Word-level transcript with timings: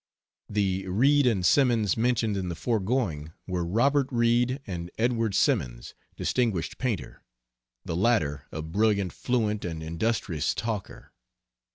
The 0.49 0.87
Reid 0.87 1.27
and 1.27 1.45
Simmons 1.45 1.95
mentioned 1.95 2.35
in 2.35 2.49
the 2.49 2.55
foregoing 2.55 3.33
were 3.45 3.63
Robert 3.63 4.07
Reid 4.09 4.59
and 4.65 4.89
Edward 4.97 5.35
Simmons, 5.35 5.93
distinguished 6.15 6.79
painter 6.79 7.21
the 7.85 7.95
latter 7.95 8.47
a 8.51 8.63
brilliant, 8.63 9.13
fluent, 9.13 9.63
and 9.63 9.83
industrious 9.83 10.55
talker. 10.55 11.11